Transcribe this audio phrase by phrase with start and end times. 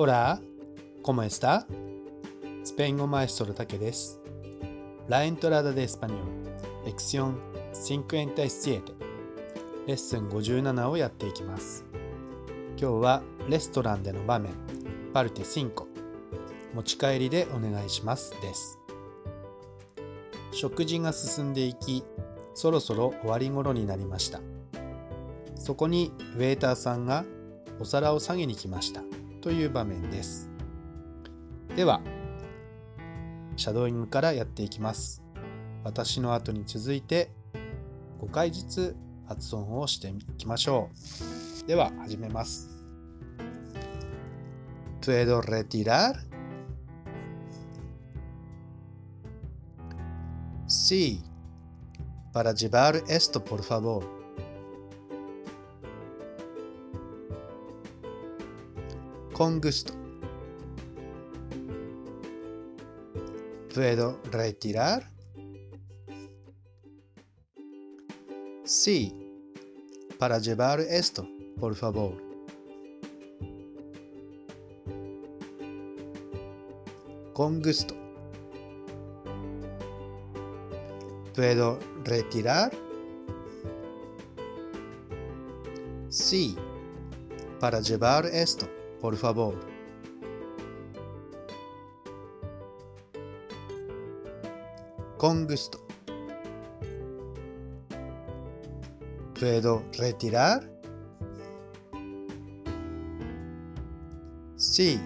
[0.00, 0.40] Hola,
[1.02, 1.66] ¿cómo está?
[2.62, 4.20] スペイン語マエストロタケです。
[5.08, 6.22] La entrada de español,
[6.84, 7.34] lección
[7.72, 8.94] 57
[9.88, 11.84] レッスン57をやっていきます。
[12.80, 14.52] 今日はレストランでの場面、
[15.12, 15.72] パルテ5
[16.74, 18.78] 持ち帰りでお願いしますです。
[20.52, 22.04] 食事が進んでいき、
[22.54, 24.38] そろそろ終わり頃になりました。
[25.56, 27.24] そこにウェーターさんが
[27.80, 29.02] お皿を下げに来ました
[29.40, 30.50] という場面です。
[31.74, 32.00] では、
[33.56, 35.22] シャドーイングからやっていきます。
[35.84, 37.30] 私の後に続いて
[38.20, 40.90] 5回ずつ発音をしていきましょ
[41.64, 41.66] う。
[41.66, 42.70] では、始めます。
[45.00, 46.28] ¿Puedo retirar?
[50.66, 51.22] Sí.
[52.32, 54.17] Para llevar esto, por favor.
[59.38, 59.92] Con gusto.
[63.72, 65.08] ¿Puedo retirar?
[68.64, 69.14] Sí.
[70.18, 71.24] Para llevar esto,
[71.60, 72.20] por favor.
[77.32, 77.94] Con gusto.
[81.36, 82.72] ¿Puedo retirar?
[86.08, 86.56] Sí.
[87.60, 88.68] Para llevar esto,
[89.00, 89.54] por favor.
[95.16, 95.78] Con gusto.
[99.38, 100.68] ¿Puedo retirar?
[104.56, 105.00] Sí.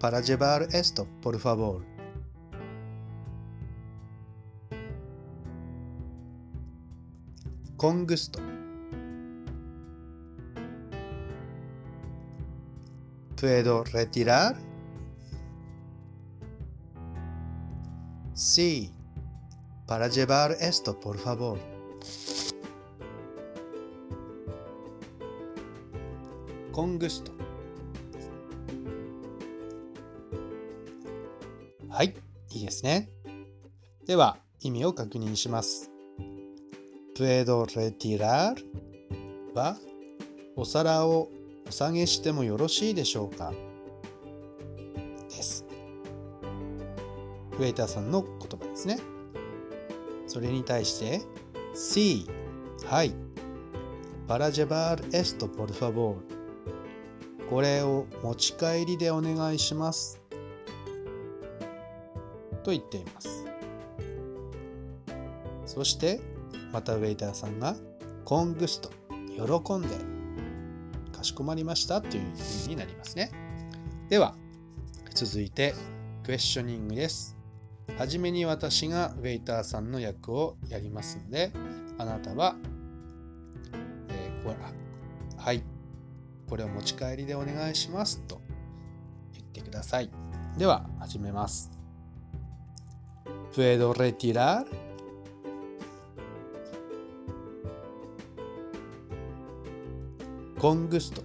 [0.00, 1.84] Para llevar esto, por favor.
[7.76, 8.57] Con gusto.
[13.40, 14.56] ¿Puedo retirar?
[18.34, 18.92] Sí.
[19.86, 21.58] Para llevar esto, por favor.
[26.72, 27.32] Con gusto.
[31.88, 32.14] はい、
[32.50, 33.08] いいですね。
[34.06, 35.90] では、意味を確認します。
[37.16, 38.54] Puedo retirar
[39.54, 39.76] は、
[40.56, 41.30] お皿を
[41.68, 43.52] お下げしてもよろしいでしょうか？
[45.28, 45.66] です。
[47.52, 48.98] ウェイターさんの言葉ですね。
[50.26, 51.20] それに対して、
[51.74, 52.26] Sí、
[52.86, 53.14] はい。
[54.26, 56.16] Para llevar esto, por favor。
[57.50, 60.20] これを持ち帰りでお願いします。
[62.62, 63.44] と言っています。
[65.66, 66.20] そして、
[66.72, 67.76] またウェイターさんが、
[68.24, 69.88] コングスト、喜んで、
[71.18, 73.30] かしこまりましたという意味になりますね。
[74.08, 74.34] では、
[75.14, 75.74] 続いて、
[76.24, 77.36] クエスチョニングです。
[77.96, 81.52] はじめに私がウェイターさんの役をやりますので、
[81.98, 82.54] あなたは、
[84.08, 85.64] えーこれあはい、
[86.48, 88.40] これを持ち帰りでお願いしますと
[89.32, 90.10] 言ってください。
[90.56, 91.72] では、始めます。
[93.52, 94.64] ¿Puedo retirar?
[100.58, 101.22] Con gusto.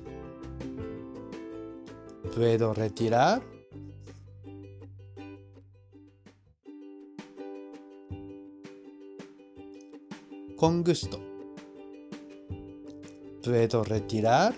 [2.35, 3.41] ¿Puedo retirar?
[10.55, 11.19] Con gusto.
[13.43, 14.53] ¿Puedo retirar?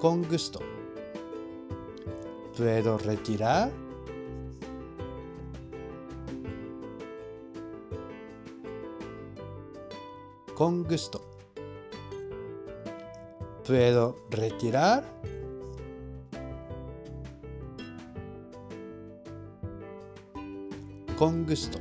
[0.00, 0.58] Con gusto.
[2.56, 3.85] ¿Puedo retirar?
[10.56, 11.20] Con gusto.
[13.66, 15.04] ¿Puedo retirar?
[21.18, 21.78] Con gusto.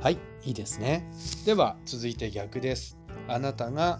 [0.00, 1.10] はい、いいですね。
[1.44, 2.96] では、続いて逆です。
[3.26, 3.98] あなたが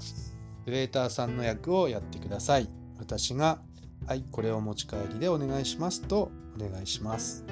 [0.67, 2.71] ウェーターさんの役をやってください。
[3.01, 3.59] 私が
[4.07, 7.45] はい、これを持ち帰りでお願いしますとお願いします。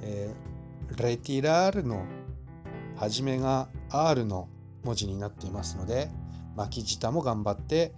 [0.00, 2.06] えー、レティラールの
[2.96, 4.48] 始めが R の
[4.84, 6.10] 文字になっていますので、
[6.56, 7.92] 巻き舌も頑張って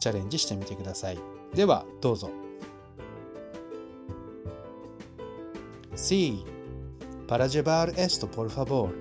[0.00, 1.18] チャレンジしてみてください。
[1.54, 2.30] では、どうぞ。
[5.94, 6.44] Sí,
[7.28, 8.92] para llevar esto, por favor.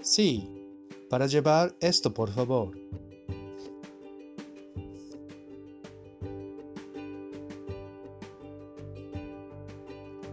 [0.00, 0.48] Sí,
[1.08, 2.70] para llevar esto, por favor.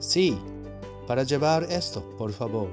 [0.08, 0.38] Sí,
[1.06, 2.68] para llevar esto, por favor.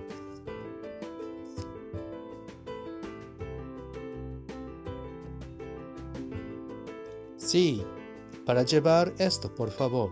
[7.38, 7.84] Sí,
[8.46, 10.12] para llevar esto, por favor.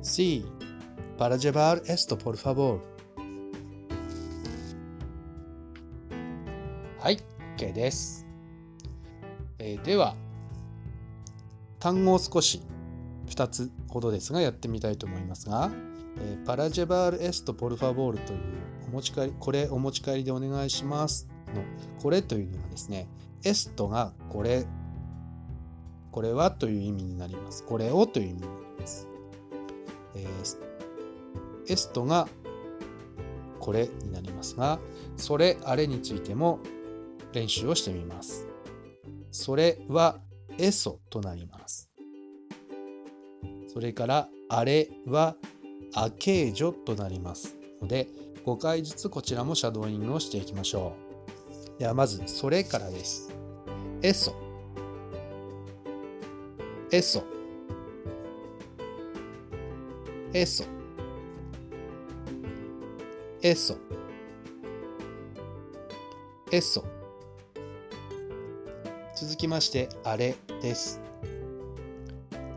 [0.00, 0.44] Sí,
[1.18, 2.96] para llevar esto, por favor.
[7.06, 7.18] はい、
[7.56, 8.26] OK です。
[9.60, 10.16] えーでは、
[11.81, 12.61] 単語を少し
[13.25, 15.71] 2つほどですがやってみたいと思いますが、
[16.19, 18.39] えーパラジェバールエストポルファボールという
[18.87, 21.63] お持ち帰り、これお持ち帰りでお願いしますの、
[22.01, 23.07] これというのはですね、
[23.43, 24.65] エストがこれ、
[26.11, 27.63] これはという意味になります。
[27.63, 29.07] これをという意味になります。
[30.15, 30.71] えー
[31.67, 32.27] エストが
[33.59, 34.79] これになりますが、
[35.15, 36.59] それ、あれについても
[37.33, 38.47] 練習をしてみます。
[39.31, 40.19] それは
[40.57, 41.89] エソとなります。
[43.73, 45.35] それから、あれは
[45.93, 48.07] アケージョとなりますので、
[48.45, 50.93] 5回ずつこちらもシャドーイングをしていきましょ
[51.77, 51.79] う。
[51.79, 53.33] ではまず、それからです。
[54.01, 54.35] エソ。
[56.91, 57.23] エソ。
[60.33, 60.65] エソ。
[63.41, 63.77] エソ。
[66.51, 66.90] エソ。
[69.21, 70.33] 続きまして、あれ
[70.63, 70.99] です。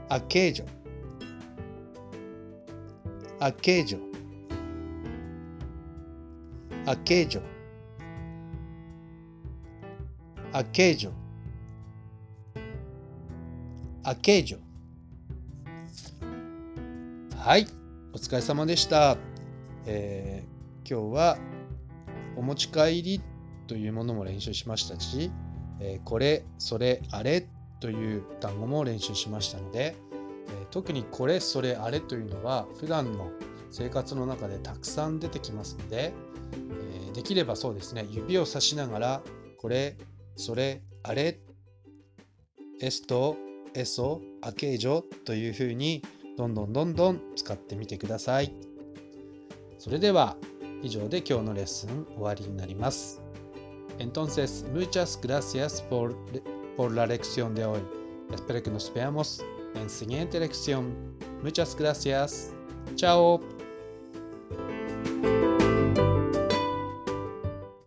[0.09, 0.67] アケージョ。
[3.39, 4.01] アケージョ。
[6.87, 7.43] アケージョ。
[10.55, 11.13] アケージョ。
[14.03, 14.59] アケージョ。
[17.37, 17.67] はい、
[18.15, 19.19] お疲れ様でした。
[19.85, 20.55] えー
[20.87, 21.39] 今日は
[22.37, 23.23] お持ち帰り
[23.67, 25.31] というものも練習しましたし、
[25.81, 27.47] えこれ、それ、あれ
[27.81, 29.97] という単語も練習しましたので、
[30.49, 33.31] え特にこれ、それ、あれというのは普段の
[33.71, 36.13] 生活の中でたくさん出てきますので、
[37.09, 39.23] えできればそうですね、指をさしながら、
[39.59, 39.97] これ、
[40.37, 41.41] それ、あれ、
[42.81, 43.37] エスト、
[43.75, 46.03] エソ、アケージョというふうに
[46.37, 48.53] どんどんどんどん使ってみてください。
[49.79, 50.37] それでは
[50.83, 53.24] 以上で今日のレッスン終わりになります。
[53.99, 56.17] Entonces, muchas gracias por,
[56.77, 57.81] por la lección de hoy.
[58.33, 59.43] Espero que nos veamos
[59.75, 60.95] en siguiente lección.
[61.43, 62.53] Muchas gracias.
[62.97, 63.41] Chao.